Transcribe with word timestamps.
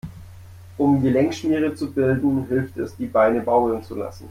Um 0.79 0.99
Gelenkschmiere 1.03 1.75
zu 1.75 1.91
bilden, 1.93 2.47
hilft 2.47 2.75
es, 2.77 2.95
die 2.95 3.05
Beine 3.05 3.39
baumeln 3.41 3.83
zu 3.83 3.93
lassen. 3.93 4.19